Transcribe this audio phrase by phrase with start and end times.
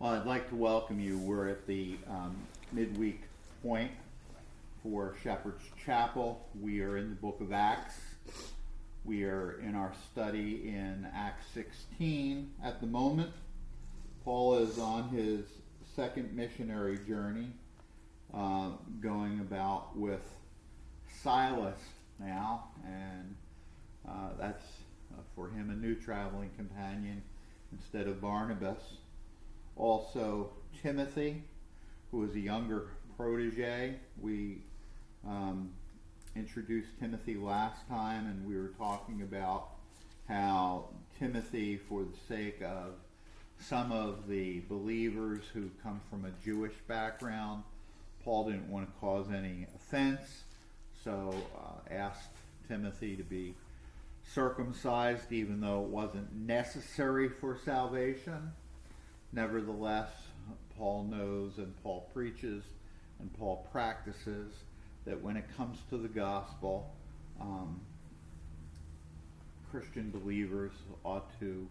[0.00, 1.18] Well, I'd like to welcome you.
[1.18, 2.36] We're at the um,
[2.70, 3.22] midweek
[3.64, 3.90] point
[4.80, 6.46] for Shepherd's Chapel.
[6.60, 7.94] We are in the book of Acts.
[9.04, 13.32] We are in our study in Acts 16 at the moment.
[14.24, 15.40] Paul is on his
[15.96, 17.48] second missionary journey,
[18.32, 18.70] uh,
[19.00, 20.22] going about with
[21.24, 21.80] Silas
[22.20, 23.34] now, and
[24.08, 24.64] uh, that's
[25.12, 27.20] uh, for him a new traveling companion
[27.72, 28.78] instead of Barnabas.
[29.78, 30.50] Also,
[30.82, 31.42] Timothy,
[32.10, 33.94] who is a younger protege.
[34.20, 34.58] We
[35.26, 35.70] um,
[36.34, 39.68] introduced Timothy last time, and we were talking about
[40.28, 40.86] how
[41.18, 42.94] Timothy, for the sake of
[43.60, 47.62] some of the believers who come from a Jewish background,
[48.24, 50.42] Paul didn't want to cause any offense,
[51.04, 52.30] so uh, asked
[52.68, 53.54] Timothy to be
[54.34, 58.52] circumcised, even though it wasn't necessary for salvation.
[59.32, 60.10] Nevertheless,
[60.76, 62.62] Paul knows and Paul preaches
[63.20, 64.52] and Paul practices
[65.04, 66.94] that when it comes to the gospel,
[67.40, 67.80] um,
[69.70, 70.72] Christian believers
[71.04, 71.66] ought to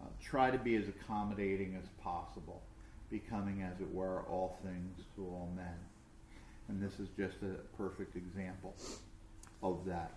[0.00, 2.62] uh, try to be as accommodating as possible,
[3.10, 5.78] becoming, as it were, all things to all men.
[6.68, 8.74] And this is just a perfect example
[9.62, 10.12] of that.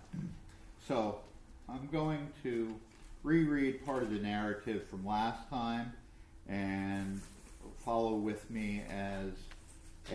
[0.86, 1.20] So,
[1.68, 2.74] I'm going to
[3.22, 5.92] reread part of the narrative from last time
[6.48, 7.20] and
[7.84, 9.32] follow with me as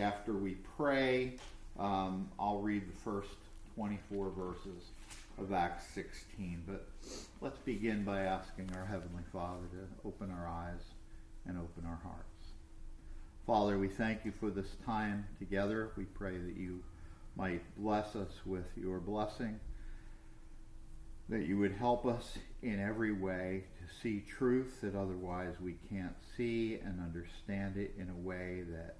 [0.00, 1.36] after we pray,
[1.78, 3.30] um, I'll read the first
[3.76, 4.90] 24 verses
[5.38, 6.62] of Acts 16.
[6.66, 6.88] But
[7.40, 10.82] let's begin by asking our Heavenly Father to open our eyes
[11.46, 12.28] and open our hearts.
[13.46, 15.90] Father, we thank you for this time together.
[15.96, 16.82] We pray that you
[17.36, 19.60] might bless us with your blessing
[21.28, 26.14] that you would help us in every way to see truth that otherwise we can't
[26.36, 28.96] see and understand it in a way that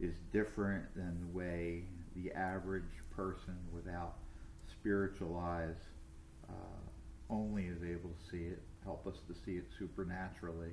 [0.00, 1.84] is different than the way
[2.16, 2.82] the average
[3.14, 4.16] person without
[4.70, 5.76] spiritual eyes
[6.48, 6.52] uh,
[7.30, 8.62] only is able to see it.
[8.84, 10.70] Help us to see it supernaturally.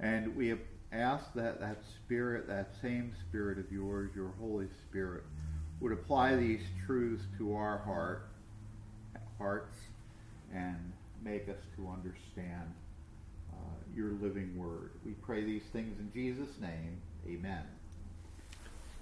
[0.00, 0.60] And we have
[0.92, 5.24] asked that that spirit, that same spirit of yours, your Holy Spirit,
[5.80, 8.28] would apply these truths to our heart
[9.38, 9.76] hearts
[10.54, 10.93] and
[11.24, 12.72] make us to understand
[13.52, 13.56] uh,
[13.94, 14.90] your living word.
[15.04, 17.00] We pray these things in Jesus' name.
[17.26, 17.62] Amen.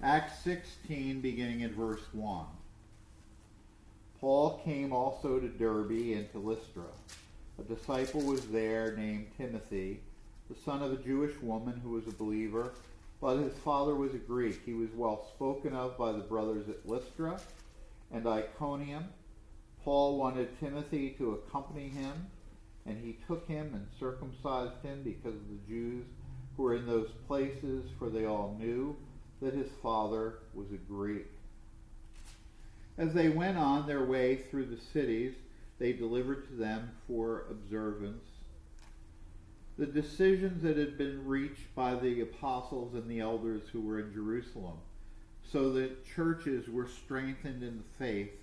[0.01, 2.45] Acts 16, beginning in verse 1.
[4.19, 6.85] Paul came also to Derbe and to Lystra.
[7.59, 9.99] A disciple was there named Timothy,
[10.49, 12.73] the son of a Jewish woman who was a believer,
[13.21, 14.61] but his father was a Greek.
[14.65, 17.39] He was well spoken of by the brothers at Lystra
[18.11, 19.05] and Iconium
[19.83, 22.27] Paul wanted Timothy to accompany him,
[22.85, 26.05] and he took him and circumcised him because of the Jews
[26.55, 28.95] who were in those places, for they all knew
[29.41, 31.27] that his father was a Greek.
[32.97, 35.33] As they went on their way through the cities,
[35.79, 38.23] they delivered to them for observance
[39.77, 44.13] the decisions that had been reached by the apostles and the elders who were in
[44.13, 44.77] Jerusalem,
[45.51, 48.42] so that churches were strengthened in the faith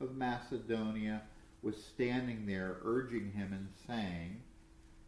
[0.00, 1.22] of Macedonia
[1.62, 4.40] was standing there urging him and saying,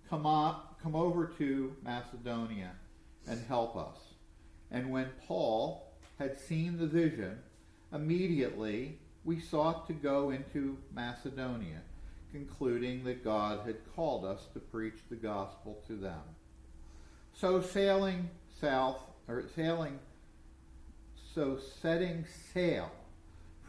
[0.09, 2.73] Come up, come over to Macedonia
[3.29, 3.97] and help us.
[4.71, 7.39] And when Paul had seen the vision,
[7.93, 11.83] immediately we sought to go into Macedonia,
[12.33, 16.21] concluding that God had called us to preach the gospel to them.
[17.33, 19.99] So sailing south, or sailing,
[21.35, 22.91] so setting sail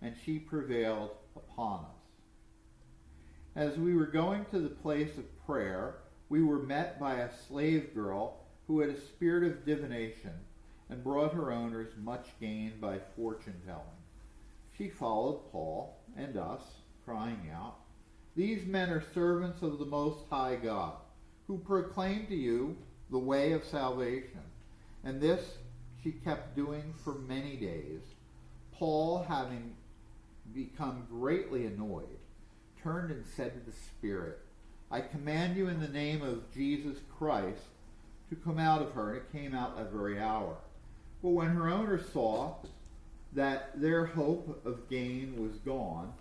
[0.00, 1.98] And she prevailed upon us.
[3.56, 5.96] As we were going to the place of prayer,
[6.28, 10.32] we were met by a slave girl who had a spirit of divination
[10.90, 13.82] and brought her owners much gain by fortune telling.
[14.76, 16.62] She followed Paul and us,
[17.04, 17.78] crying out,
[18.36, 20.94] These men are servants of the Most High God,
[21.46, 22.76] who proclaim to you
[23.10, 24.40] the way of salvation.
[25.02, 25.56] And this
[26.02, 28.02] she kept doing for many days.
[28.72, 29.74] Paul, having
[30.54, 32.18] become greatly annoyed,
[32.82, 34.38] turned and said to the Spirit,
[34.90, 37.62] I command you in the name of Jesus Christ
[38.30, 39.14] to come out of her.
[39.14, 40.56] And it came out that very hour.
[41.22, 42.54] But when her owners saw
[43.34, 46.12] that their hope of gain was gone,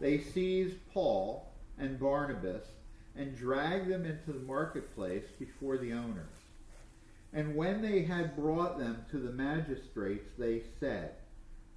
[0.00, 2.64] they seized Paul and Barnabas
[3.16, 6.26] and dragged them into the marketplace before the owners.
[7.32, 11.14] And when they had brought them to the magistrates, they said,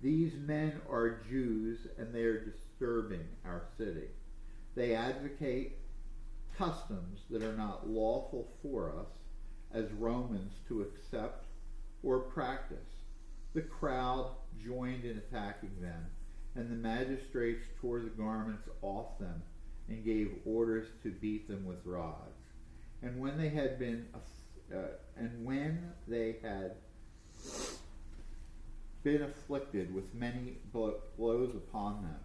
[0.01, 4.09] These men are Jews, and they are disturbing our city.
[4.75, 5.79] They advocate
[6.57, 9.07] customs that are not lawful for us
[9.73, 11.45] as Romans to accept
[12.03, 12.77] or practice.
[13.53, 16.05] The crowd joined in attacking them,
[16.55, 19.41] and the magistrates tore the garments off them
[19.89, 22.37] and gave orders to beat them with rods.
[23.01, 24.07] And when they had been,
[24.73, 24.77] uh,
[25.15, 26.75] and when they had
[29.03, 32.19] been afflicted with many blows upon them,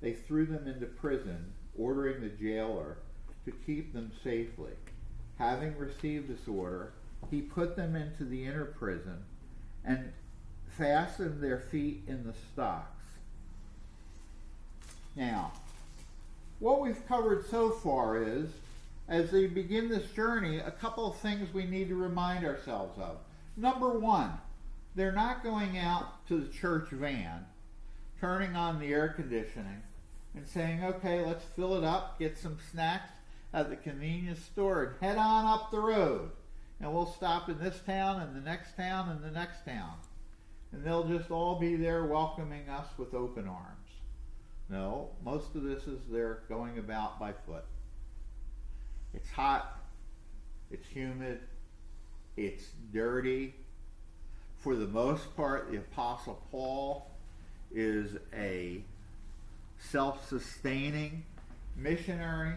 [0.00, 2.98] they threw them into prison, ordering the jailer
[3.44, 4.72] to keep them safely.
[5.38, 6.92] Having received this order,
[7.30, 9.24] he put them into the inner prison
[9.84, 10.12] and
[10.68, 13.04] fastened their feet in the stocks.
[15.16, 15.52] Now,
[16.58, 18.48] what we've covered so far is,
[19.08, 23.18] as they begin this journey, a couple of things we need to remind ourselves of.
[23.56, 24.32] Number one,
[24.94, 27.46] they're not going out to the church van,
[28.20, 29.82] turning on the air conditioning,
[30.34, 33.12] and saying, okay, let's fill it up, get some snacks
[33.52, 36.30] at the convenience store, and head on up the road
[36.80, 39.94] and we'll stop in this town and the next town and the next town.
[40.72, 43.90] And they'll just all be there welcoming us with open arms.
[44.68, 47.64] No, most of this is they're going about by foot.
[49.12, 49.78] It's hot,
[50.70, 51.40] it's humid,
[52.36, 53.54] it's dirty.
[54.64, 57.06] For the most part, the Apostle Paul
[57.74, 58.80] is a
[59.78, 61.22] self sustaining
[61.76, 62.54] missionary.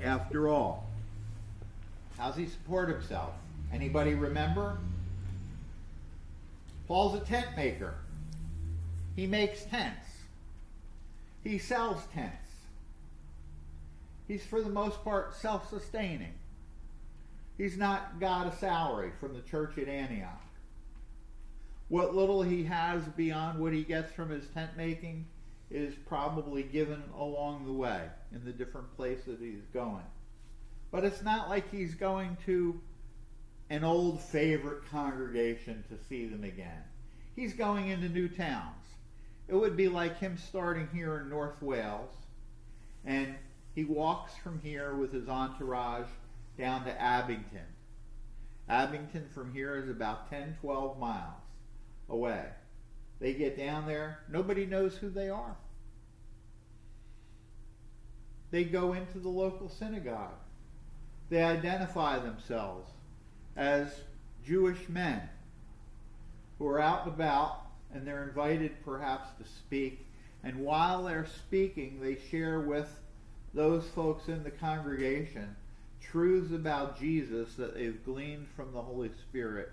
[0.00, 0.86] After all,
[2.16, 3.32] How's he support himself?
[3.72, 4.78] Anybody remember?
[6.86, 7.94] Paul's a tent maker.
[9.16, 10.06] He makes tents.
[11.42, 12.36] He sells tents.
[14.28, 16.34] He's, for the most part, self sustaining.
[17.60, 20.40] He's not got a salary from the church at Antioch.
[21.88, 25.26] What little he has beyond what he gets from his tent making
[25.70, 28.00] is probably given along the way
[28.32, 30.06] in the different places he's going.
[30.90, 32.80] But it's not like he's going to
[33.68, 36.82] an old favorite congregation to see them again.
[37.36, 38.86] He's going into new towns.
[39.48, 42.14] It would be like him starting here in North Wales,
[43.04, 43.34] and
[43.74, 46.08] he walks from here with his entourage
[46.60, 47.66] down to Abington.
[48.68, 51.42] Abington from here is about 10, 12 miles
[52.08, 52.44] away.
[53.18, 55.56] They get down there, nobody knows who they are.
[58.50, 60.38] They go into the local synagogue.
[61.30, 62.90] They identify themselves
[63.56, 63.88] as
[64.44, 65.22] Jewish men
[66.58, 70.06] who are out and about and they're invited perhaps to speak.
[70.42, 72.88] And while they're speaking, they share with
[73.52, 75.56] those folks in the congregation
[76.00, 79.70] truths about Jesus that they've gleaned from the Holy Spirit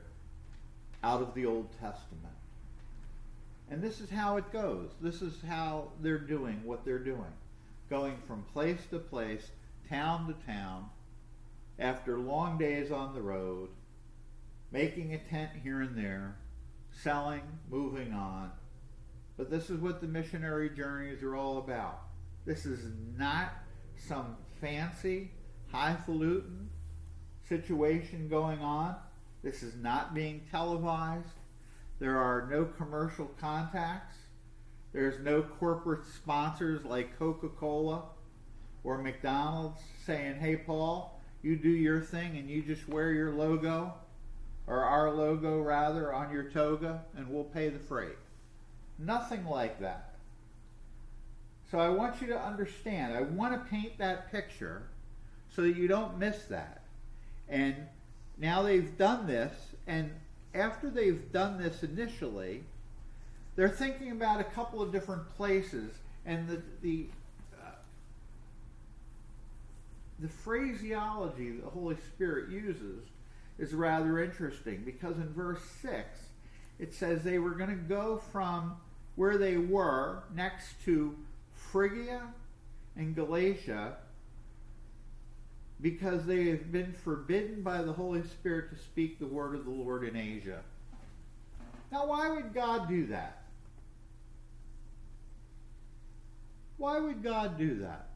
[1.04, 2.34] out of the Old Testament.
[3.70, 4.90] And this is how it goes.
[5.02, 7.34] This is how they're doing what they're doing.
[7.90, 9.52] Going from place to place,
[9.90, 10.86] town to town,
[11.80, 13.70] after long days on the road,
[14.72, 16.36] making a tent here and there,
[16.92, 18.52] selling, moving on.
[19.38, 22.02] But this is what the missionary journeys are all about.
[22.46, 22.80] This is
[23.18, 23.54] not
[23.96, 25.32] some fancy,
[25.78, 26.70] highfalutin
[27.48, 28.96] situation going on.
[29.44, 31.28] This is not being televised.
[32.00, 34.16] There are no commercial contacts.
[34.92, 38.06] There's no corporate sponsors like Coca Cola
[38.84, 43.94] or McDonald's saying, hey, Paul, you do your thing and you just wear your logo
[44.66, 48.18] or our logo rather, on your toga, and we'll pay the freight.
[48.98, 50.16] Nothing like that.
[51.70, 54.90] So I want you to understand, I want to paint that picture
[55.58, 56.84] so that you don't miss that.
[57.50, 57.76] And
[58.38, 59.52] now they've done this,
[59.88, 60.12] and
[60.54, 62.64] after they've done this initially,
[63.56, 65.92] they're thinking about a couple of different places,
[66.28, 67.08] and the the
[67.60, 67.72] uh,
[70.20, 73.04] the phraseology the Holy Spirit uses
[73.58, 76.20] is rather interesting because in verse six
[76.78, 78.76] it says they were going to go from
[79.16, 81.16] where they were next to
[81.56, 82.22] Phrygia
[82.96, 83.98] and Galatia
[85.82, 89.72] because they have been forbidden by the Holy Spirit to speak the word of the
[89.72, 90.62] Lord in Asia.
[91.92, 93.44] Now, why would God do that?
[96.78, 98.10] Why would God do that?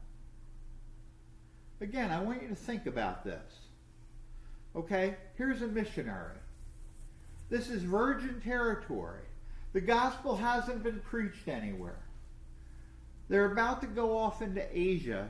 [1.80, 3.42] Again, I want you to think about this.
[4.76, 5.16] Okay?
[5.36, 6.36] Here's a missionary.
[7.50, 9.20] This is virgin territory.
[9.72, 11.98] The gospel hasn't been preached anywhere.
[13.28, 15.28] They're about to go off into Asia,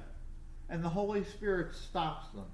[0.72, 2.46] and the Holy Spirit stops them.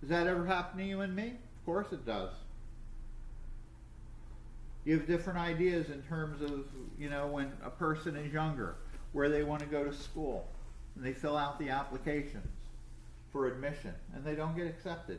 [0.00, 1.26] Does that ever happen to you and me?
[1.26, 2.30] Of course it does.
[4.84, 6.66] You have different ideas in terms of,
[7.00, 8.76] you know, when a person is younger,
[9.12, 10.46] where they want to go to school,
[10.94, 12.46] and they fill out the applications
[13.32, 15.18] for admission, and they don't get accepted.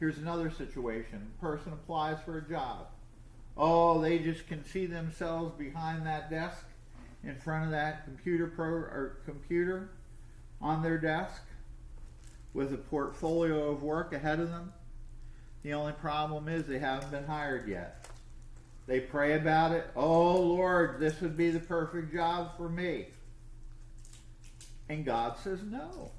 [0.00, 1.30] Here's another situation.
[1.38, 2.88] A person applies for a job.
[3.56, 6.64] Oh, they just can see themselves behind that desk
[7.22, 9.90] in front of that computer pro or computer
[10.60, 11.42] on their desk
[12.52, 14.72] with a portfolio of work ahead of them.
[15.62, 18.06] The only problem is they haven't been hired yet.
[18.86, 19.86] They pray about it.
[19.96, 23.06] Oh Lord, this would be the perfect job for me.
[24.88, 26.10] And God says, no.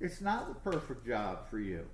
[0.00, 1.86] It's not the perfect job for you.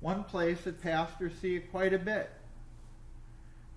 [0.00, 2.30] One place that pastors see it quite a bit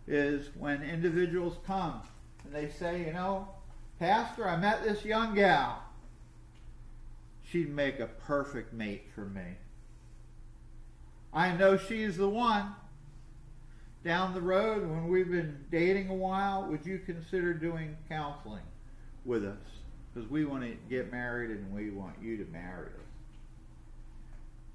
[0.08, 2.02] is when individuals come
[2.46, 3.48] and they say, you know,
[4.00, 5.82] Pastor, I met this young gal.
[7.50, 9.58] She'd make a perfect mate for me.
[11.34, 12.74] I know she's the one.
[14.04, 18.64] Down the road, when we've been dating a while, would you consider doing counseling
[19.24, 19.58] with us?
[20.14, 23.13] Because we want to get married and we want you to marry us.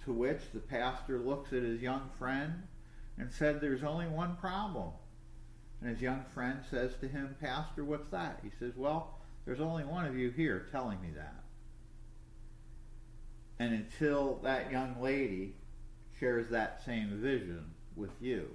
[0.08, 2.62] To which the pastor looks at his young friend
[3.18, 4.88] and said, There's only one problem.
[5.82, 8.40] And his young friend says to him, Pastor, what's that?
[8.42, 11.44] He says, Well, there's only one of you here telling me that.
[13.58, 15.56] And until that young lady
[16.18, 18.48] shares that same vision with you,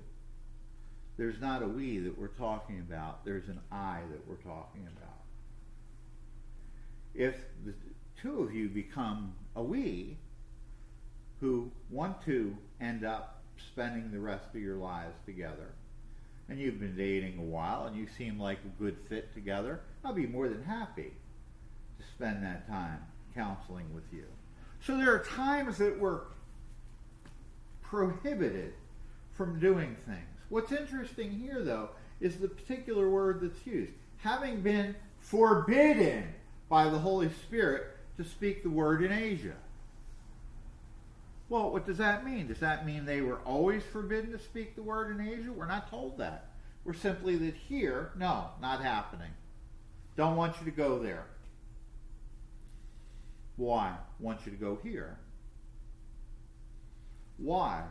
[1.17, 5.21] there's not a we that we're talking about, there's an I that we're talking about.
[7.13, 7.75] If the
[8.19, 10.17] two of you become a we,
[11.43, 15.73] who want to end up spending the rest of your lives together.
[16.47, 20.13] And you've been dating a while and you seem like a good fit together, I'll
[20.13, 21.11] be more than happy
[21.99, 22.99] to spend that time
[23.35, 24.23] counseling with you.
[24.79, 26.21] So there are times that we're
[27.81, 28.71] prohibited
[29.33, 30.19] from doing things.
[30.47, 31.89] What's interesting here, though,
[32.21, 33.91] is the particular word that's used.
[34.19, 36.23] Having been forbidden
[36.69, 39.55] by the Holy Spirit to speak the word in Asia.
[41.49, 42.47] Well, what does that mean?
[42.47, 45.51] Does that mean they were always forbidden to speak the word in Asia?
[45.51, 46.51] We're not told that.
[46.83, 49.31] We're simply that here, no, not happening.
[50.15, 51.25] Don't want you to go there.
[53.55, 53.95] Why?
[54.19, 55.17] Want you to go here.
[57.37, 57.83] Why?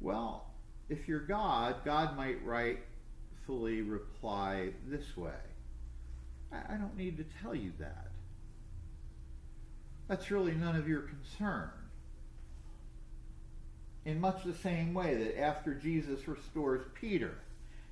[0.00, 0.50] Well,
[0.88, 5.32] if you're God, God might rightfully reply this way
[6.52, 8.08] I don't need to tell you that.
[10.08, 11.70] That's really none of your concern
[14.06, 17.38] in much the same way that after Jesus restores Peter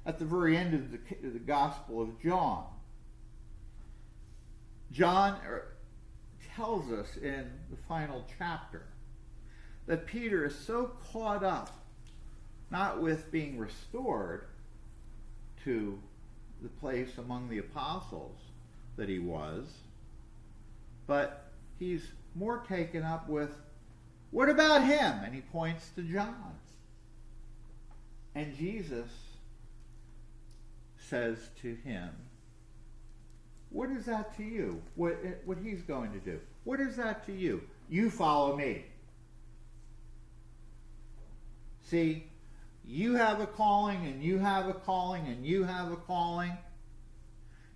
[0.06, 2.64] at the very end of the, the Gospel of John,
[4.92, 5.72] John er,
[6.54, 8.82] tells us in the final chapter
[9.86, 11.84] that Peter is so caught up
[12.70, 14.46] not with being restored
[15.64, 15.98] to
[16.62, 18.38] the place among the apostles
[18.96, 19.66] that he was,
[21.08, 22.06] but he's
[22.36, 23.50] more taken up with
[24.34, 25.20] what about him?
[25.22, 26.58] And he points to John.
[28.34, 29.08] And Jesus
[31.08, 32.10] says to him,
[33.70, 34.82] What is that to you?
[34.96, 36.40] What, what he's going to do?
[36.64, 37.62] What is that to you?
[37.88, 38.86] You follow me.
[41.88, 42.24] See,
[42.84, 46.50] you have a calling, and you have a calling, and you have a calling,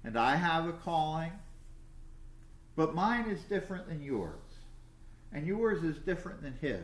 [0.03, 1.31] and I have a calling.
[2.75, 4.48] But mine is different than yours.
[5.33, 6.81] And yours is different than his.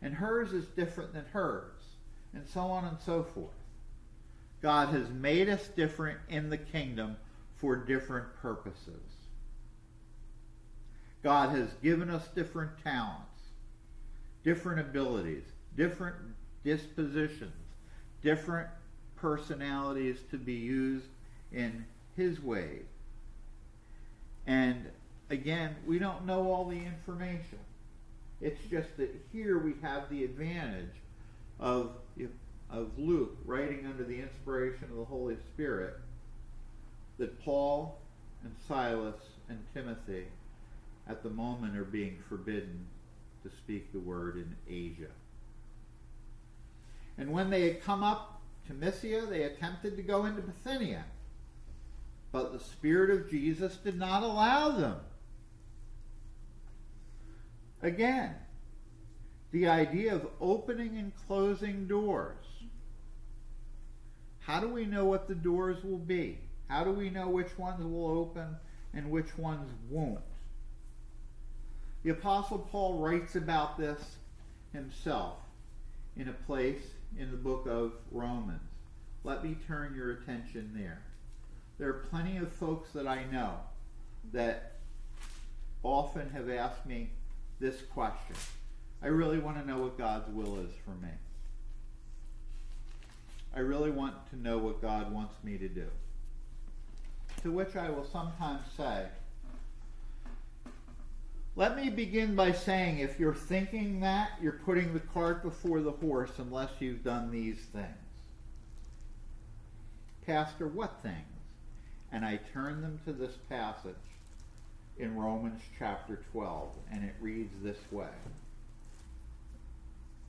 [0.00, 1.72] And hers is different than hers.
[2.32, 3.50] And so on and so forth.
[4.60, 7.16] God has made us different in the kingdom
[7.56, 9.02] for different purposes.
[11.22, 13.42] God has given us different talents,
[14.44, 15.44] different abilities,
[15.76, 16.16] different
[16.64, 17.52] dispositions,
[18.22, 18.68] different
[19.16, 21.08] personalities to be used
[21.52, 21.84] in
[22.16, 22.82] His way.
[24.46, 24.86] And
[25.30, 27.58] again, we don't know all the information.
[28.40, 30.94] It's just that here we have the advantage
[31.58, 31.92] of,
[32.70, 35.94] of Luke writing under the inspiration of the Holy Spirit
[37.18, 37.98] that Paul
[38.44, 40.26] and Silas and Timothy
[41.08, 42.86] at the moment are being forbidden
[43.42, 45.10] to speak the word in Asia.
[47.16, 51.04] And when they had come up to Mysia, they attempted to go into Bithynia.
[52.30, 54.96] But the Spirit of Jesus did not allow them.
[57.82, 58.34] Again,
[59.50, 62.44] the idea of opening and closing doors.
[64.40, 66.38] How do we know what the doors will be?
[66.68, 68.56] How do we know which ones will open
[68.92, 70.20] and which ones won't?
[72.02, 74.16] The Apostle Paul writes about this
[74.72, 75.38] himself
[76.16, 76.82] in a place
[77.18, 78.60] in the book of Romans.
[79.24, 81.02] Let me turn your attention there.
[81.78, 83.54] There are plenty of folks that I know
[84.32, 84.78] that
[85.82, 87.10] often have asked me
[87.60, 88.36] this question.
[89.02, 91.12] I really want to know what God's will is for me.
[93.54, 95.86] I really want to know what God wants me to do.
[97.42, 99.06] To which I will sometimes say,
[101.56, 105.90] let me begin by saying if you're thinking that, you're putting the cart before the
[105.90, 107.86] horse unless you've done these things.
[110.24, 111.16] Pastor, what things?
[112.12, 113.94] And I turn them to this passage
[114.98, 118.08] in Romans chapter 12, and it reads this way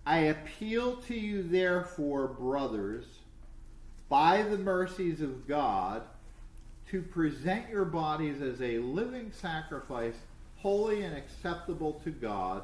[0.05, 3.05] I appeal to you, therefore, brothers,
[4.07, 6.03] by the mercies of God,
[6.89, 10.15] to present your bodies as a living sacrifice,
[10.57, 12.63] holy and acceptable to God,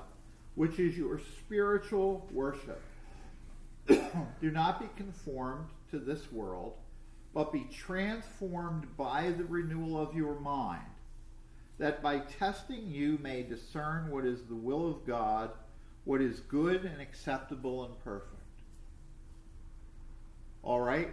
[0.56, 2.82] which is your spiritual worship.
[3.88, 6.74] Do not be conformed to this world,
[7.34, 10.82] but be transformed by the renewal of your mind,
[11.78, 15.52] that by testing you may discern what is the will of God,
[16.06, 18.32] what is good and acceptable and perfect.
[20.64, 21.10] All right?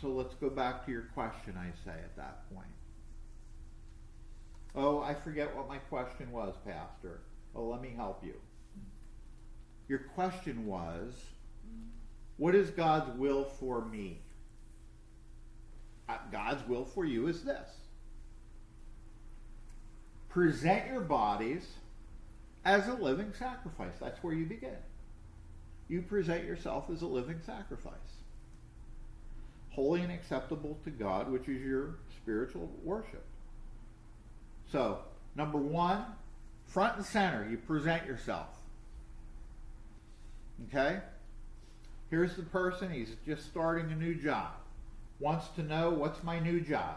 [0.00, 2.66] So let's go back to your question, I say, at that point.
[4.74, 7.20] Oh, I forget what my question was, Pastor.
[7.54, 8.34] Oh, let me help you.
[9.88, 11.12] Your question was,
[12.36, 14.20] what is God's will for me?
[16.08, 17.68] Uh, God's will for you is this.
[20.30, 21.66] Present your bodies
[22.64, 23.94] as a living sacrifice.
[24.00, 24.76] That's where you begin.
[25.88, 28.20] You present yourself as a living sacrifice
[29.70, 33.24] holy and acceptable to God, which is your spiritual worship.
[34.70, 34.98] So,
[35.34, 36.04] number one,
[36.66, 38.48] front and center, you present yourself.
[40.68, 41.00] Okay?
[42.10, 44.50] Here's the person, he's just starting a new job.
[45.18, 46.96] Wants to know what's my new job?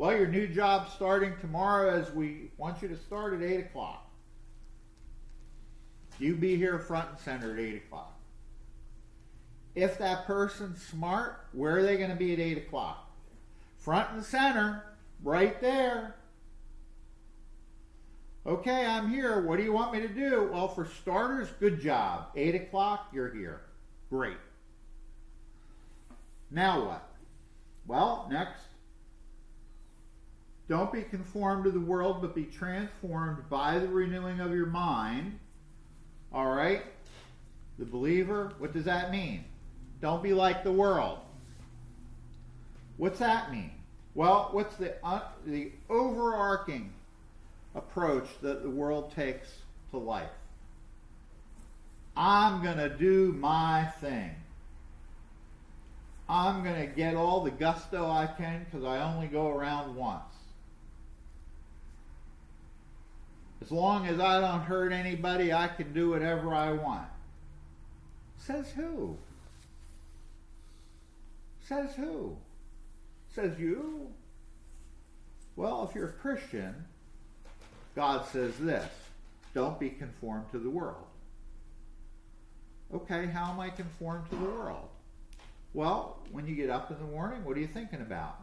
[0.00, 4.10] Well, your new job starting tomorrow as we want you to start at 8 o'clock.
[6.18, 8.18] You be here front and center at 8 o'clock.
[9.74, 13.10] If that person's smart, where are they going to be at 8 o'clock?
[13.76, 14.84] Front and center,
[15.22, 16.14] right there.
[18.46, 19.42] Okay, I'm here.
[19.42, 20.48] What do you want me to do?
[20.50, 22.28] Well, for starters, good job.
[22.34, 23.60] 8 o'clock, you're here.
[24.08, 24.38] Great.
[26.50, 27.06] Now what?
[27.86, 28.69] Well, next.
[30.70, 35.36] Don't be conformed to the world, but be transformed by the renewing of your mind.
[36.32, 36.82] All right?
[37.80, 39.44] The believer, what does that mean?
[40.00, 41.18] Don't be like the world.
[42.98, 43.72] What's that mean?
[44.14, 46.92] Well, what's the, uh, the overarching
[47.74, 49.48] approach that the world takes
[49.90, 50.30] to life?
[52.16, 54.30] I'm going to do my thing.
[56.28, 60.29] I'm going to get all the gusto I can because I only go around once.
[63.62, 67.08] As long as I don't hurt anybody, I can do whatever I want.
[68.38, 69.16] Says who?
[71.62, 72.36] Says who?
[73.34, 74.08] Says you?
[75.56, 76.74] Well, if you're a Christian,
[77.94, 78.90] God says this
[79.54, 81.06] don't be conformed to the world.
[82.94, 84.88] Okay, how am I conformed to the world?
[85.74, 88.40] Well, when you get up in the morning, what are you thinking about?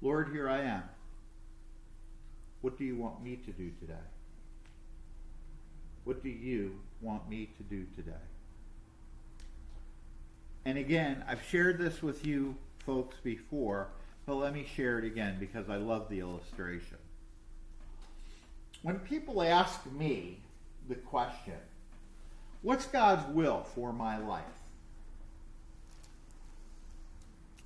[0.00, 0.82] Lord, here I am.
[2.60, 3.94] What do you want me to do today?
[6.04, 8.12] What do you want me to do today?
[10.64, 13.88] And again, I've shared this with you folks before,
[14.26, 16.98] but let me share it again because I love the illustration.
[18.82, 20.40] When people ask me
[20.88, 21.58] the question,
[22.62, 24.44] what's God's will for my life?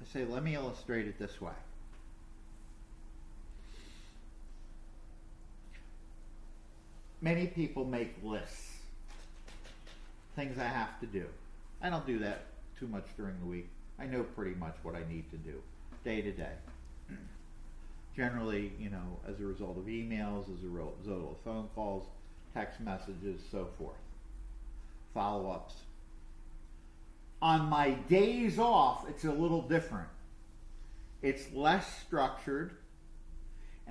[0.00, 1.52] I say, let me illustrate it this way.
[7.22, 8.78] Many people make lists,
[10.34, 11.24] things I have to do.
[11.80, 12.46] I don't do that
[12.78, 13.68] too much during the week.
[13.96, 15.62] I know pretty much what I need to do
[16.04, 16.52] day to day.
[18.16, 22.02] Generally, you know, as a result of emails, as a result of phone calls,
[22.54, 23.94] text messages, so forth.
[25.14, 25.74] Follow ups.
[27.40, 30.08] On my days off, it's a little different.
[31.22, 32.72] It's less structured,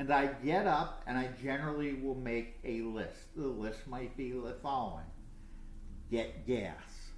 [0.01, 3.35] and I get up and I generally will make a list.
[3.35, 5.05] The list might be the following
[6.09, 7.11] get gas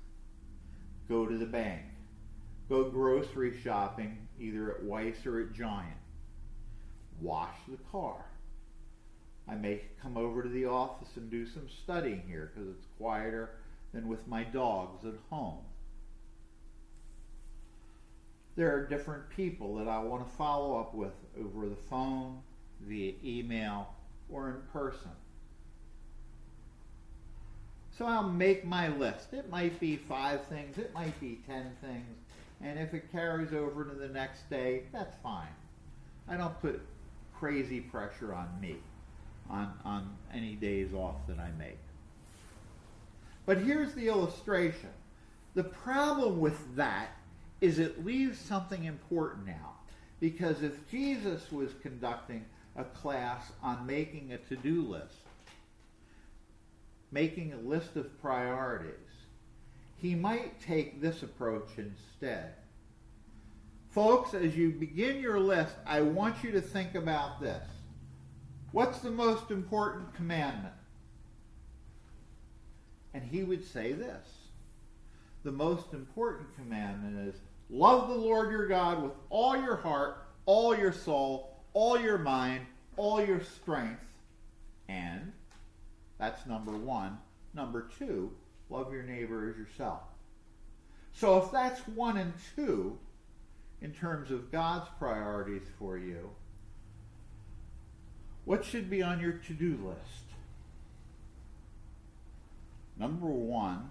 [1.07, 1.81] go to the bank,
[2.67, 5.95] go grocery shopping either at Weis or at Giant,
[7.21, 8.25] wash the car.
[9.47, 13.51] I may come over to the office and do some studying here because it's quieter
[13.93, 15.63] than with my dogs at home.
[18.57, 22.41] There are different people that I want to follow up with over the phone,
[22.87, 23.93] via email,
[24.29, 25.11] or in person.
[27.97, 29.33] So I'll make my list.
[29.33, 32.17] It might be five things, it might be ten things,
[32.61, 35.47] and if it carries over to the next day, that's fine.
[36.27, 36.81] I don't put
[37.35, 38.77] crazy pressure on me
[39.49, 41.77] on, on any days off that I make.
[43.45, 44.89] But here's the illustration.
[45.53, 47.09] The problem with that
[47.61, 49.75] is it leaves something important out.
[50.19, 55.15] Because if Jesus was conducting a class on making a to do list,
[57.11, 58.93] making a list of priorities,
[59.97, 62.53] he might take this approach instead.
[63.89, 67.63] Folks, as you begin your list, I want you to think about this.
[68.71, 70.73] What's the most important commandment?
[73.13, 74.27] And he would say this
[75.43, 80.75] The most important commandment is love the Lord your God with all your heart, all
[80.75, 82.65] your soul, all your mind,
[82.97, 84.05] all your strength,
[84.87, 85.31] and
[86.17, 87.17] that's number one.
[87.53, 88.31] Number two,
[88.69, 90.01] love your neighbor as yourself.
[91.13, 92.97] So if that's one and two
[93.81, 96.31] in terms of God's priorities for you,
[98.45, 100.25] what should be on your to do list?
[102.97, 103.89] Number one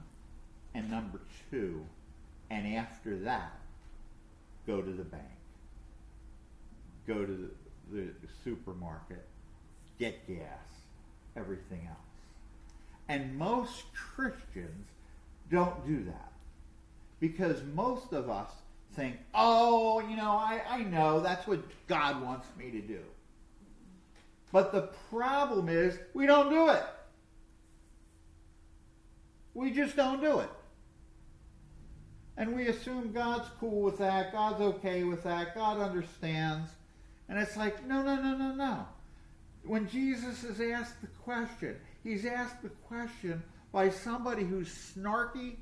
[0.74, 1.84] and number two,
[2.50, 3.58] and after that,
[4.66, 5.22] go to the bank.
[7.06, 7.50] Go to the,
[7.92, 9.26] the supermarket,
[9.98, 10.58] get gas,
[11.36, 11.98] everything else.
[13.08, 14.86] And most Christians
[15.50, 16.32] don't do that.
[17.20, 18.50] Because most of us
[18.94, 23.00] think, oh, you know, I, I know that's what God wants me to do.
[24.50, 26.84] But the problem is we don't do it.
[29.54, 30.50] We just don't do it.
[32.36, 36.70] And we assume God's cool with that, God's okay with that, God understands.
[37.28, 38.86] And it's like, no, no, no, no, no.
[39.64, 45.56] When Jesus is asked the question, He's asked the question by somebody who's snarky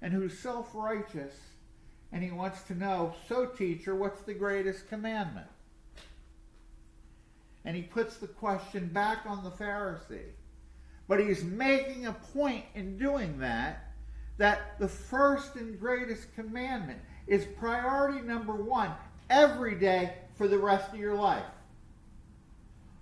[0.00, 1.34] and who's self righteous,
[2.12, 5.46] and he wants to know, so teacher, what's the greatest commandment?
[7.64, 10.30] And he puts the question back on the Pharisee.
[11.08, 13.92] But he's making a point in doing that
[14.38, 18.90] that the first and greatest commandment is priority number one
[19.28, 21.44] every day for the rest of your life.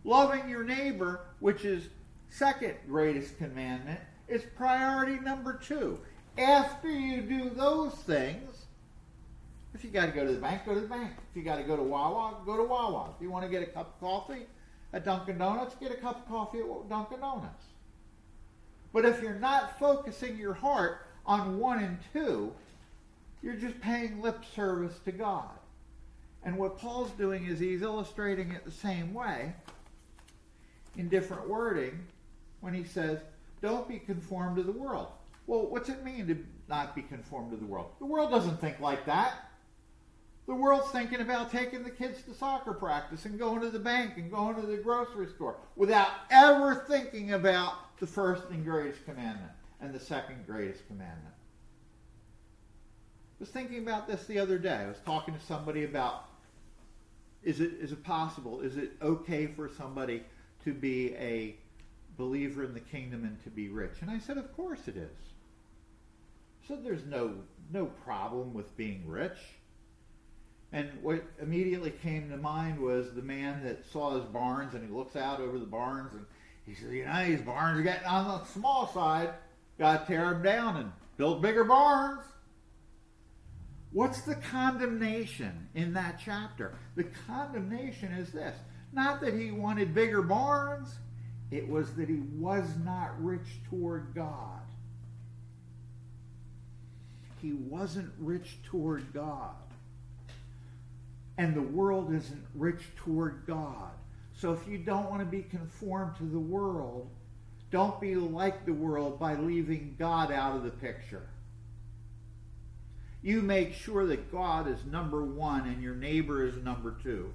[0.03, 1.85] Loving your neighbor, which is
[2.31, 6.01] second greatest commandment is priority number two.
[6.37, 8.67] After you do those things,
[9.73, 11.13] if you got to go to the bank, go to the bank.
[11.31, 13.15] If you got to go to Wawa, go to Wawa.
[13.15, 14.47] If you want to get a cup of coffee
[14.93, 17.67] at Dunkin' Donuts, get a cup of coffee at Dunkin' Donuts.
[18.93, 22.53] But if you're not focusing your heart on one and two,
[23.43, 25.58] you're just paying lip service to God.
[26.49, 29.53] And what Paul's doing is he's illustrating it the same way
[30.97, 32.07] in different wording
[32.63, 33.19] when he says,
[33.61, 35.09] don't be conformed to the world.
[35.47, 37.91] Well, what's it mean to not be conformed to the world?
[37.99, 39.35] The world doesn't think like that.
[40.47, 44.17] The world's thinking about taking the kids to soccer practice and going to the bank
[44.17, 49.53] and going to the grocery store without ever thinking about the first and greatest commandment
[49.83, 51.35] and the second greatest commandment.
[53.39, 54.77] I was thinking about this the other day.
[54.77, 56.28] I was talking to somebody about
[57.49, 58.61] is it is it possible?
[58.61, 60.23] Is it okay for somebody
[60.65, 61.57] to be a
[62.19, 64.03] believer in the kingdom and to be rich?
[64.03, 65.17] And I said, Of course it is.
[66.67, 67.37] So there's no
[67.73, 69.39] no problem with being rich.
[70.73, 74.95] And what immediately came to mind was the man that saw his barns and he
[74.95, 76.27] looks out over the barns and
[76.67, 79.31] he says, You know, these barns are getting on the small side.
[79.79, 82.25] Got to tear them down and build bigger barns.
[83.93, 86.75] What's the condemnation in that chapter?
[86.95, 88.57] The condemnation is this
[88.93, 90.99] not that he wanted bigger barns,
[91.51, 94.61] it was that he was not rich toward God.
[97.41, 99.55] He wasn't rich toward God.
[101.37, 103.91] And the world isn't rich toward God.
[104.35, 107.09] So if you don't want to be conformed to the world,
[107.71, 111.29] don't be like the world by leaving God out of the picture.
[113.23, 117.33] You make sure that God is number one and your neighbor is number two.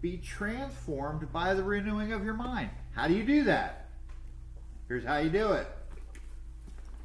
[0.00, 2.70] Be transformed by the renewing of your mind.
[2.94, 3.88] How do you do that?
[4.88, 5.66] Here's how you do it.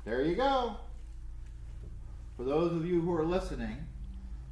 [0.06, 0.78] There you go.
[2.38, 3.86] For those of you who are listening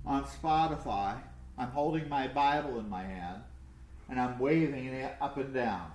[0.06, 1.17] on Spotify,
[1.58, 3.41] I'm holding my Bible in my hand
[4.10, 5.91] and I'm waving it up and down.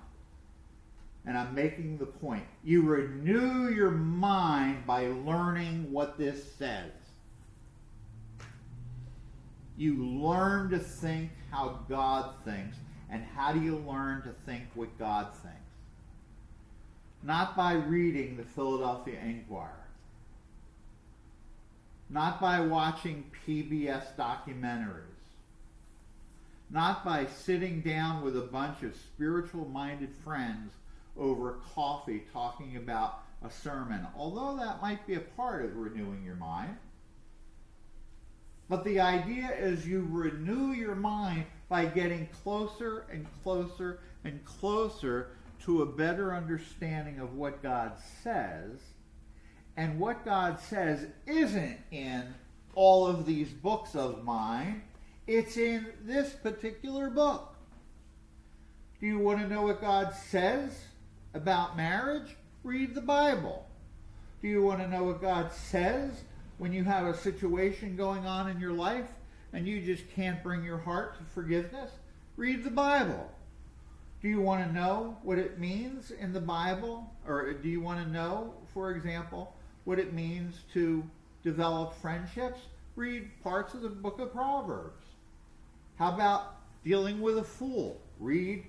[1.25, 2.43] And I'm making the point.
[2.63, 6.91] You renew your mind by learning what this says.
[9.77, 12.77] You learn to think how God thinks.
[13.09, 15.57] And how do you learn to think what God thinks?
[17.21, 19.69] Not by reading the Philadelphia Inquirer.
[22.09, 25.13] Not by watching PBS documentaries
[26.73, 30.73] not by sitting down with a bunch of spiritual minded friends
[31.17, 36.35] over coffee talking about a sermon, although that might be a part of renewing your
[36.35, 36.77] mind.
[38.69, 45.31] But the idea is you renew your mind by getting closer and closer and closer
[45.65, 48.79] to a better understanding of what God says.
[49.75, 52.33] And what God says isn't in
[52.75, 54.83] all of these books of mine
[55.27, 57.55] it's in this particular book.
[58.99, 60.77] Do you want to know what God says
[61.33, 62.35] about marriage?
[62.63, 63.65] Read the Bible.
[64.41, 66.23] Do you want to know what God says
[66.57, 69.09] when you have a situation going on in your life
[69.53, 71.91] and you just can't bring your heart to forgiveness?
[72.35, 73.29] Read the Bible.
[74.21, 77.11] Do you want to know what it means in the Bible?
[77.27, 81.03] Or do you want to know, for example, what it means to
[81.43, 82.59] develop friendships?
[82.95, 85.05] Read parts of the book of Proverbs.
[85.97, 88.01] How about dealing with a fool?
[88.19, 88.65] Read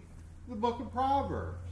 [0.49, 1.64] the book of Proverbs.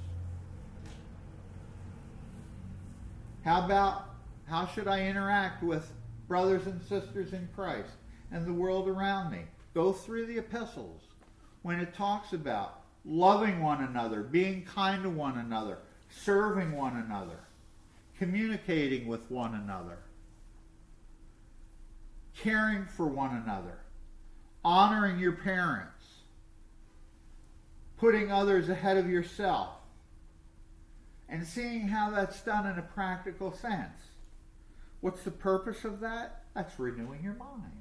[3.44, 4.10] How about
[4.46, 5.90] how should I interact with
[6.28, 7.90] brothers and sisters in Christ
[8.30, 9.42] and the world around me?
[9.74, 11.02] Go through the epistles
[11.62, 15.78] when it talks about loving one another, being kind to one another,
[16.10, 17.40] serving one another,
[18.18, 19.98] communicating with one another,
[22.34, 23.78] caring for one another
[24.64, 26.22] honoring your parents,
[27.98, 29.70] putting others ahead of yourself,
[31.32, 33.96] and seeing how that's done in a practical sense.
[35.00, 36.42] What's the purpose of that?
[36.54, 37.72] That's renewing your mind.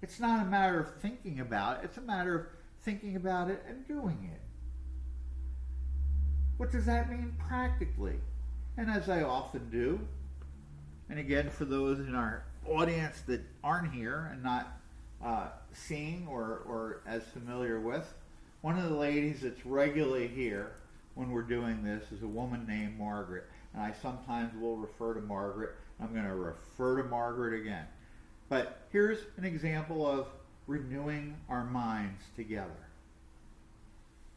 [0.00, 2.46] It's not a matter of thinking about it, it's a matter of
[2.82, 4.40] thinking about it and doing it.
[6.58, 8.20] What does that mean practically?
[8.76, 9.98] And as I often do,
[11.10, 14.78] and again, for those in our audience that aren't here and not
[15.24, 18.14] uh, seeing or, or as familiar with.
[18.60, 20.72] One of the ladies that's regularly here
[21.18, 23.44] when we're doing this is a woman named Margaret.
[23.74, 25.74] And I sometimes will refer to Margaret.
[26.00, 27.86] I'm going to refer to Margaret again.
[28.48, 30.28] But here's an example of
[30.68, 32.70] renewing our minds together.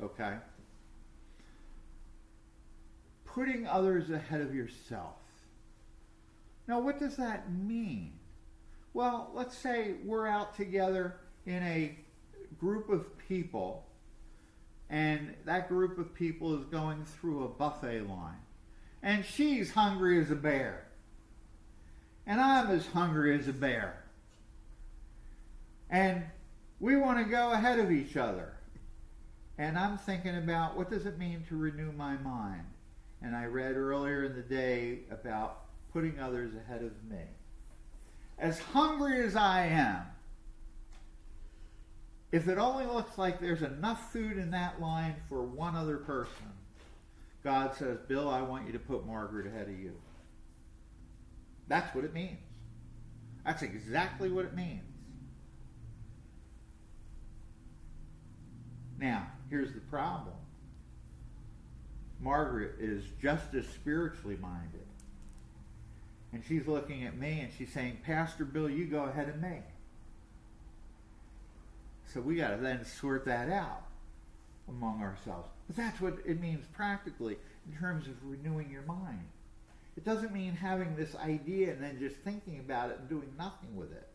[0.02, 0.34] Okay?
[3.26, 5.18] Putting others ahead of yourself.
[6.68, 8.14] Now, what does that mean?
[8.96, 11.96] Well, let's say we're out together in a
[12.60, 13.86] group of people,
[14.92, 18.36] and that group of people is going through a buffet line.
[19.02, 20.86] And she's hungry as a bear.
[22.28, 24.04] And I'm as hungry as a bear.
[25.90, 26.24] And
[26.80, 28.54] we want to go ahead of each other.
[29.58, 32.66] And I'm thinking about what does it mean to renew my mind?
[33.24, 35.62] And I read earlier in the day about
[35.94, 37.24] putting others ahead of me
[38.42, 40.02] as hungry as I am,
[42.32, 46.52] if it only looks like there's enough food in that line for one other person,
[47.44, 49.94] God says, Bill, I want you to put Margaret ahead of you.
[51.68, 52.38] That's what it means.
[53.46, 54.84] That's exactly what it means.
[59.00, 60.36] Now, here's the problem
[62.20, 64.86] Margaret is just as spiritually minded.
[66.34, 69.58] And she's looking at me and she's saying, Pastor Bill, you go ahead of me.
[72.14, 73.84] So we got to then sort that out
[74.68, 75.50] among ourselves.
[75.68, 77.38] But that's what it means practically
[77.70, 79.28] in terms of renewing your mind.
[79.96, 83.76] It doesn't mean having this idea and then just thinking about it and doing nothing
[83.76, 84.08] with it.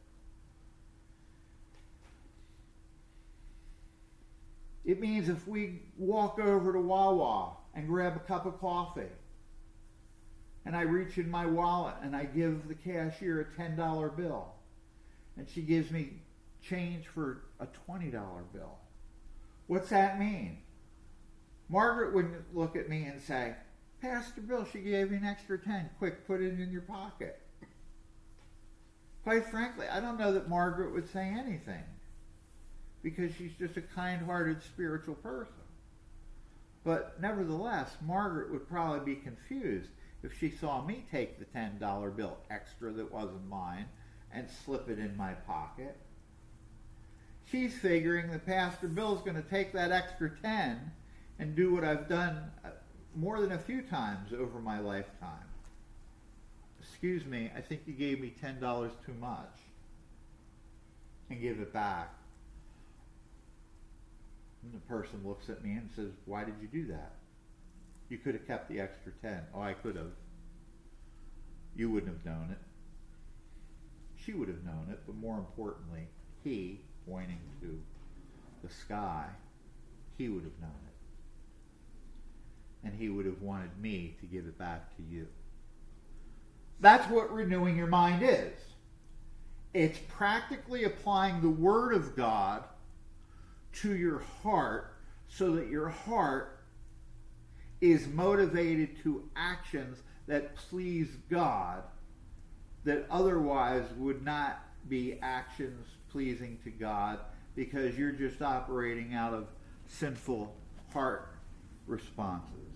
[4.85, 9.03] It means if we walk over to Wawa and grab a cup of coffee,
[10.65, 14.49] and I reach in my wallet and I give the cashier a $10 bill,
[15.37, 16.15] and she gives me
[16.63, 18.11] change for a $20
[18.53, 18.79] bill.
[19.67, 20.59] What's that mean?
[21.69, 23.55] Margaret wouldn't look at me and say,
[24.01, 25.91] Pastor Bill, she gave you an extra 10.
[25.99, 27.41] Quick, put it in your pocket.
[29.25, 31.83] Quite frankly, I don't know that Margaret would say anything
[33.03, 35.55] because she's just a kind hearted spiritual person.
[36.85, 39.91] But nevertheless, Margaret would probably be confused
[40.23, 43.87] if she saw me take the $10 bill extra that wasn't mine
[44.33, 45.97] and slip it in my pocket.
[47.51, 50.91] She's figuring that Pastor Bill's going to take that extra 10
[51.39, 52.71] and do what I've done uh,
[53.15, 55.47] more than a few times over my lifetime.
[56.81, 59.51] Excuse me, I think you gave me $10 too much.
[61.31, 62.15] And give it back.
[64.63, 67.13] And the person looks at me and says, Why did you do that?
[68.09, 69.41] You could have kept the extra 10.
[69.55, 70.13] Oh, I could have.
[71.77, 72.59] You wouldn't have known it.
[74.25, 76.09] She would have known it, but more importantly,
[76.43, 77.81] he, pointing to
[78.63, 79.27] the sky,
[80.19, 80.95] he would have known it.
[82.87, 85.27] And he would have wanted me to give it back to you.
[86.81, 88.53] That's what renewing your mind is.
[89.73, 92.65] It's practically applying the Word of God
[93.75, 94.95] to your heart
[95.29, 96.61] so that your heart
[97.81, 101.83] is motivated to actions that please God
[102.85, 107.19] that otherwise would not be actions pleasing to God
[107.55, 109.49] because you're just operating out of
[109.87, 110.57] sinful
[110.91, 111.29] heart
[111.87, 112.73] responses.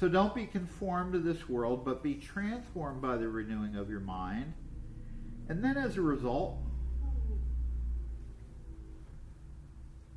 [0.00, 4.00] So don't be conformed to this world, but be transformed by the renewing of your
[4.00, 4.54] mind.
[5.50, 6.56] And then as a result,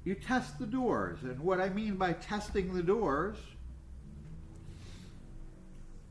[0.06, 1.19] you test the doors.
[1.23, 3.36] And what I mean by testing the doors,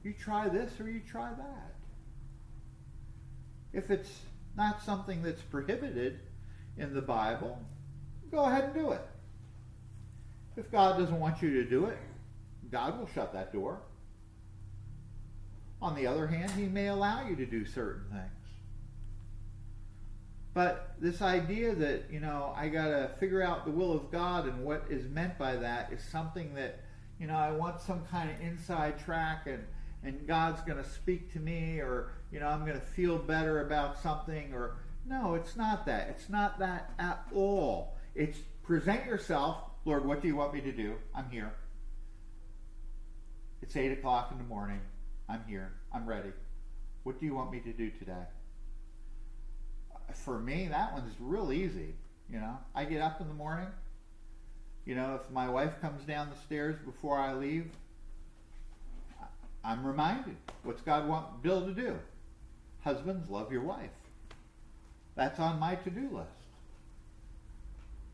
[0.04, 1.74] you try this or you try that.
[3.72, 4.10] If it's
[4.56, 6.20] not something that's prohibited
[6.78, 7.58] in the Bible,
[8.30, 9.06] go ahead and do it.
[10.56, 11.98] If God doesn't want you to do it,
[12.70, 13.80] God will shut that door.
[15.82, 18.30] On the other hand, He may allow you to do certain things.
[20.54, 24.46] But this idea that, you know, I got to figure out the will of God
[24.46, 26.80] and what is meant by that is something that,
[27.20, 29.62] you know, I want some kind of inside track and,
[30.02, 33.66] and God's going to speak to me or, you know, I'm going to feel better
[33.66, 36.08] about something or, no, it's not that.
[36.10, 37.96] It's not that at all.
[38.14, 39.58] It's present yourself.
[39.84, 40.94] Lord, what do you want me to do?
[41.14, 41.52] I'm here.
[43.62, 44.80] It's 8 o'clock in the morning.
[45.28, 45.72] I'm here.
[45.92, 46.32] I'm ready.
[47.02, 48.24] What do you want me to do today?
[50.12, 51.94] for me, that one's real easy.
[52.30, 53.68] You know, I get up in the morning.
[54.84, 57.70] You know, if my wife comes down the stairs before I leave,
[59.66, 60.36] I'm reminded.
[60.62, 61.98] What's God want Bill to do?
[62.84, 63.90] Husbands, love your wife.
[65.16, 66.30] That's on my to-do list.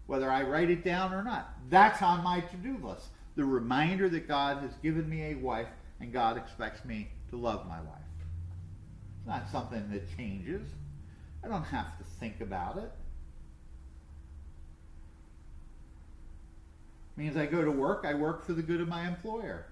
[0.06, 3.08] Whether I write it down or not, that's on my to-do list.
[3.36, 5.68] The reminder that God has given me a wife
[6.00, 7.98] and God expects me to love my wife.
[9.18, 10.66] It's not something that changes.
[11.44, 12.84] I don't have to think about it.
[12.84, 12.92] it.
[17.20, 19.66] Means I go to work, I work for the good of my employer.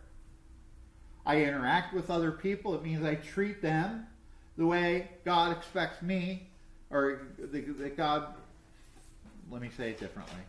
[1.26, 4.06] I interact with other people, it means I treat them
[4.56, 6.48] the way God expects me,
[6.90, 8.34] or that God,
[9.50, 10.40] let me say it differently.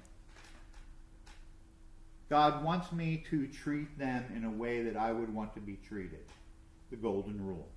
[2.30, 5.78] God wants me to treat them in a way that I would want to be
[5.88, 6.24] treated.
[6.90, 7.68] The golden rule.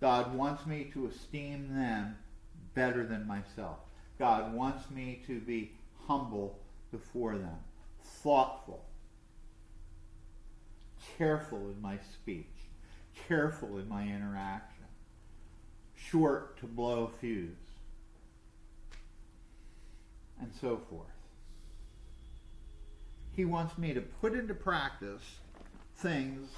[0.00, 2.16] God wants me to esteem them
[2.74, 3.78] better than myself.
[4.18, 5.72] God wants me to be
[6.06, 6.58] humble
[6.90, 7.56] before them,
[8.02, 8.84] thoughtful,
[11.22, 12.50] careful in my speech,
[13.28, 14.86] careful in my interaction,
[15.94, 17.54] short to blow a fuse,
[20.40, 21.06] and so forth.
[23.36, 25.22] He wants me to put into practice
[25.94, 26.48] things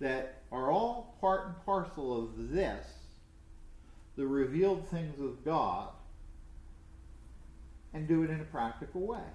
[0.00, 2.86] that are all part and parcel of this,
[4.16, 5.88] the revealed things of God,
[7.94, 9.30] and do it in a practical way.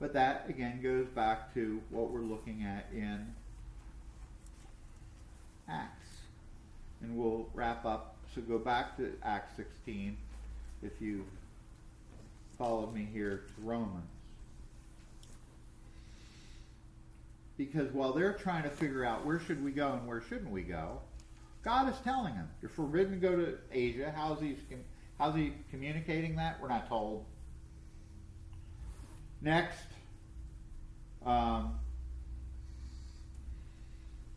[0.00, 3.34] But that, again, goes back to what we're looking at in
[5.68, 6.08] Acts.
[7.02, 8.16] And we'll wrap up.
[8.34, 10.16] So go back to Acts 16
[10.82, 11.24] if you
[12.58, 14.04] follow me here to Romans.
[17.56, 20.62] Because while they're trying to figure out where should we go and where shouldn't we
[20.62, 21.00] go,
[21.62, 24.12] God is telling them, you're forbidden to go to Asia.
[24.14, 24.56] How's he,
[25.18, 26.60] how's he communicating that?
[26.60, 27.24] We're not told.
[29.40, 29.86] Next,
[31.24, 31.78] um,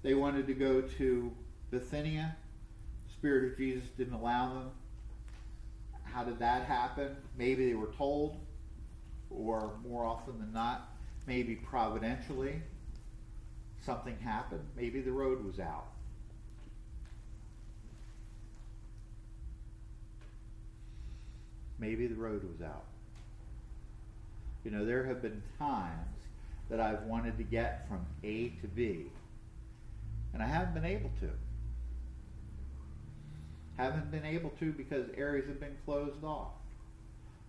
[0.02, 1.32] they wanted to go to
[1.72, 2.36] Bithynia.
[3.12, 4.72] Spirit of Jesus didn't allow them.
[6.04, 7.16] How did that happen?
[7.38, 8.38] Maybe they were told,
[9.30, 10.90] or more often than not,
[11.28, 12.62] maybe providentially,
[13.86, 14.66] something happened.
[14.76, 15.88] Maybe the road was out.
[21.78, 22.86] Maybe the road was out.
[24.64, 26.18] You know, there have been times
[26.70, 29.06] that I've wanted to get from A to B,
[30.34, 31.30] and I haven't been able to.
[33.78, 36.52] Haven't been able to because areas have been closed off.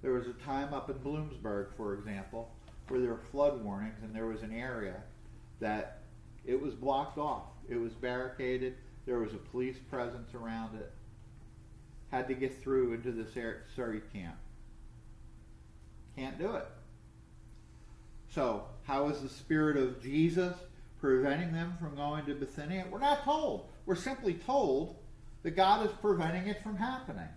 [0.02, 2.50] There was a time up in Bloomsburg, for example,
[2.88, 5.02] where there were flood warnings, and there was an area
[5.60, 6.02] that
[6.46, 7.48] it was blocked off.
[7.68, 8.76] It was barricaded.
[9.06, 10.92] There was a police presence around it.
[12.10, 13.32] Had to get through into this
[13.76, 14.36] Surrey camp.
[16.16, 16.66] Can't do it.
[18.34, 20.54] So, how is the Spirit of Jesus
[21.00, 22.86] preventing them from going to Bithynia?
[22.90, 23.68] We're not told.
[23.86, 24.96] We're simply told
[25.42, 27.28] that God is preventing it from happening.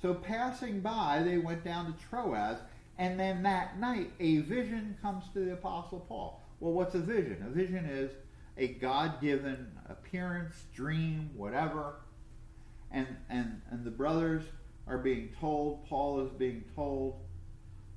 [0.00, 2.58] So, passing by, they went down to Troas,
[2.98, 6.42] and then that night, a vision comes to the Apostle Paul.
[6.60, 7.44] Well, what's a vision?
[7.46, 8.10] A vision is
[8.56, 11.94] a God given appearance, dream, whatever.
[12.90, 14.44] And, and, and the brothers
[14.86, 17.20] are being told, Paul is being told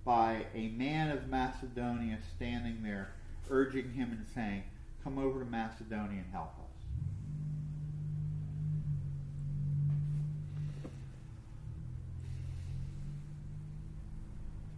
[0.06, 3.14] by a man of Macedonia standing there,
[3.50, 4.64] urging him and saying,
[5.04, 6.66] Come over to Macedonia and help us.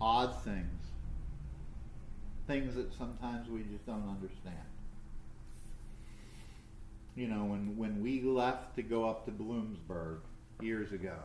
[0.02, 0.66] Odd things.
[2.46, 4.56] Things that sometimes we just don't understand.
[7.16, 10.20] You know, when, when we left to go up to Bloomsburg
[10.62, 11.16] years ago,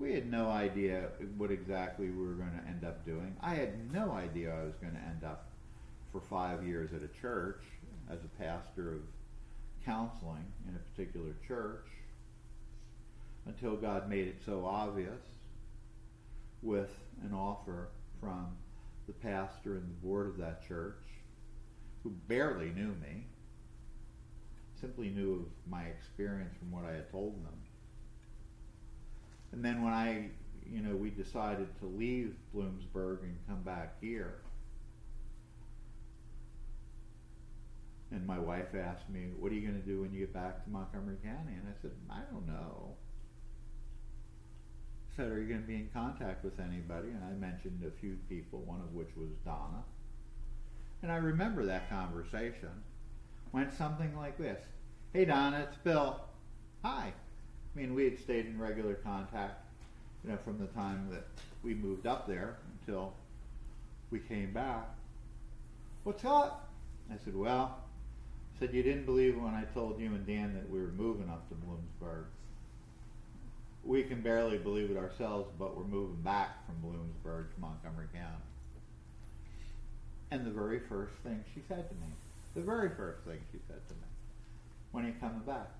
[0.00, 1.08] we had no idea
[1.38, 3.36] what exactly we were going to end up doing.
[3.40, 5.51] I had no idea I was going to end up
[6.12, 7.62] for five years at a church
[8.10, 9.00] as a pastor of
[9.84, 11.86] counseling in a particular church
[13.46, 15.20] until God made it so obvious
[16.62, 16.90] with
[17.24, 17.88] an offer
[18.20, 18.46] from
[19.06, 21.02] the pastor and the board of that church
[22.02, 23.26] who barely knew me,
[24.80, 27.54] simply knew of my experience from what I had told them.
[29.52, 30.28] And then when I,
[30.70, 34.40] you know, we decided to leave Bloomsburg and come back here,
[38.12, 40.64] and my wife asked me, "What are you going to do when you get back
[40.64, 42.96] to Montgomery County?" And I said, "I don't know."
[45.10, 47.90] I said, "Are you going to be in contact with anybody?" And I mentioned a
[48.00, 49.82] few people, one of which was Donna.
[51.02, 52.70] And I remember that conversation
[53.52, 54.62] went something like this:
[55.12, 56.20] "Hey Donna, it's Bill.
[56.84, 57.12] Hi.
[57.74, 59.64] I mean, we had stayed in regular contact,
[60.22, 61.26] you know, from the time that
[61.62, 63.14] we moved up there until
[64.10, 64.90] we came back.
[66.04, 66.68] What's up?
[67.10, 67.81] I said, well,
[68.62, 71.48] said, you didn't believe when I told you and Dan that we were moving up
[71.48, 72.26] to Bloomsburg.
[73.82, 78.44] We can barely believe it ourselves, but we're moving back from Bloomsburg to Montgomery County.
[80.30, 82.12] And the very first thing she said to me,
[82.54, 84.06] the very first thing she said to me,
[84.92, 85.70] when are you coming back?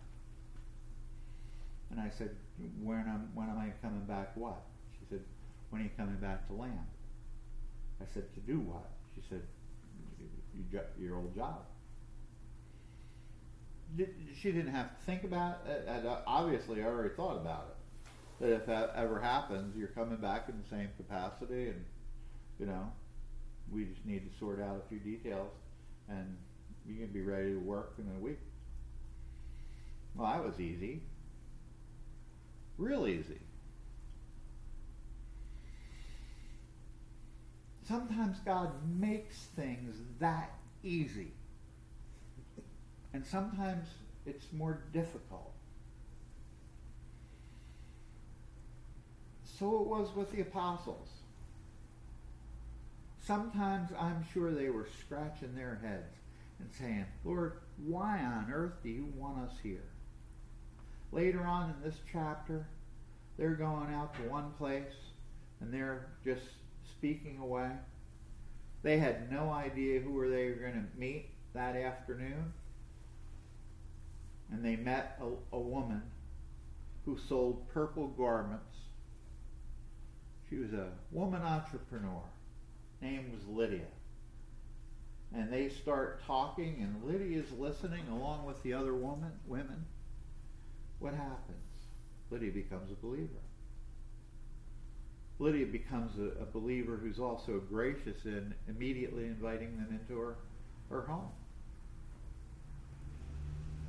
[1.92, 2.30] And I said,
[2.82, 4.60] when am, when am I coming back what?
[4.98, 5.20] She said,
[5.70, 6.88] when are you coming back to land?
[8.00, 8.90] I said, to do what?
[9.14, 9.42] She said,
[10.18, 11.60] you, your old job.
[13.96, 15.88] She didn't have to think about it.
[15.88, 17.76] Uh, obviously, I already thought about it.
[18.40, 21.84] That if that ever happens, you're coming back in the same capacity, and
[22.58, 22.90] you know,
[23.70, 25.52] we just need to sort out a few details,
[26.08, 26.36] and
[26.86, 28.38] you can be ready to work in a week.
[30.14, 31.02] Well, that was easy.
[32.78, 33.38] Real easy.
[37.86, 40.50] Sometimes God makes things that
[40.82, 41.32] easy.
[43.12, 43.88] And sometimes
[44.26, 45.52] it's more difficult.
[49.58, 51.08] So it was with the apostles.
[53.24, 56.16] Sometimes I'm sure they were scratching their heads
[56.58, 59.84] and saying, Lord, why on earth do you want us here?
[61.12, 62.66] Later on in this chapter,
[63.36, 64.94] they're going out to one place
[65.60, 66.46] and they're just
[66.90, 67.70] speaking away.
[68.82, 72.52] They had no idea who they were going to meet that afternoon.
[74.52, 76.02] And they met a, a woman
[77.06, 78.76] who sold purple garments.
[80.48, 82.22] She was a woman entrepreneur.
[83.00, 83.88] Name was Lydia.
[85.34, 89.86] And they start talking, and Lydia's listening along with the other woman, women.
[90.98, 91.56] What happens?
[92.30, 93.40] Lydia becomes a believer.
[95.38, 100.36] Lydia becomes a, a believer who's also gracious in immediately inviting them into her,
[100.90, 101.30] her home.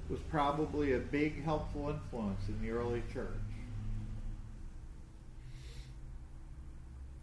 [0.09, 3.29] Was probably a big helpful influence in the early church.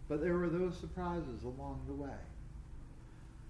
[0.09, 2.19] But there were those surprises along the way.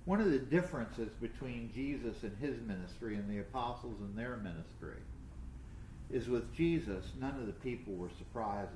[0.06, 5.02] One of the differences between Jesus and his ministry and the apostles and their ministry
[6.12, 8.70] is with Jesus, none of the people were surprises.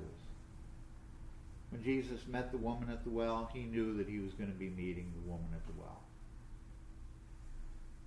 [1.70, 4.58] When Jesus met the woman at the well, he knew that he was going to
[4.58, 6.00] be meeting the woman at the well.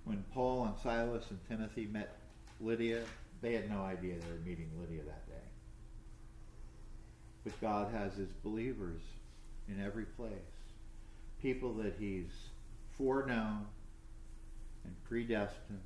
[0.04, 2.16] When Paul and Silas and Timothy met
[2.60, 3.02] Lydia,
[3.40, 5.48] they had no idea they were meeting Lydia that day.
[7.44, 9.00] But God has his believers
[9.68, 10.34] in every place.
[11.40, 12.30] People that he's
[12.98, 13.66] foreknown
[14.84, 15.80] and predestined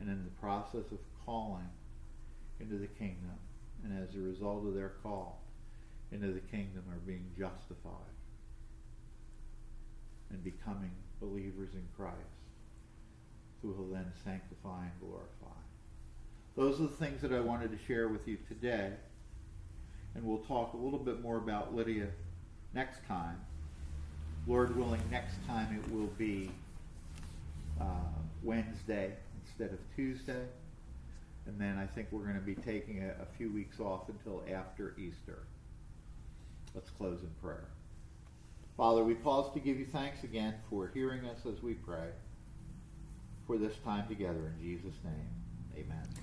[0.00, 1.68] and in the process of calling
[2.58, 3.38] into the kingdom.
[3.84, 5.42] And as a result of their call
[6.10, 7.92] into the kingdom are being justified
[10.30, 10.90] and becoming
[11.20, 12.41] believers in Christ
[13.62, 15.56] who will then sanctify and glorify.
[16.56, 18.90] Those are the things that I wanted to share with you today.
[20.14, 22.08] And we'll talk a little bit more about Lydia
[22.74, 23.40] next time.
[24.46, 26.50] Lord willing, next time it will be
[27.80, 27.84] uh,
[28.42, 30.44] Wednesday instead of Tuesday.
[31.46, 34.42] And then I think we're going to be taking a, a few weeks off until
[34.52, 35.44] after Easter.
[36.74, 37.68] Let's close in prayer.
[38.76, 42.08] Father, we pause to give you thanks again for hearing us as we pray
[43.46, 44.52] for this time together.
[44.56, 46.21] In Jesus' name, amen.